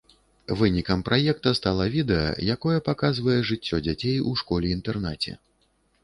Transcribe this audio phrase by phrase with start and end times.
[0.59, 5.35] Вынікам праекта стала відэа, якое паказвае жыццё дзяцей у школе-інтэрнаце.